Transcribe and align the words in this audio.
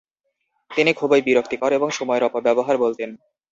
তিনি 0.71 0.91
খুবই 0.93 1.21
বিরক্তিকর 1.21 1.71
এবং 1.73 1.89
সময়ের 1.91 2.23
অপব্যবহার 2.23 2.75
বলতেন। 2.77 3.09